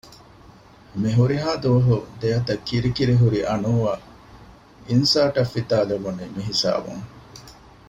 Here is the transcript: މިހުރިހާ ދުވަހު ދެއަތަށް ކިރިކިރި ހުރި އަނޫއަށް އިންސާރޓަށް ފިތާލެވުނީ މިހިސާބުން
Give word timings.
މިހުރިހާ 1.01 1.49
ދުވަހު 1.63 1.95
ދެއަތަށް 2.21 2.63
ކިރިކިރި 2.67 3.15
ހުރި 3.21 3.39
އަނޫއަށް 3.49 4.05
އިންސާރޓަށް 4.89 5.51
ފިތާލެވުނީ 5.53 6.23
މިހިސާބުން 6.35 7.05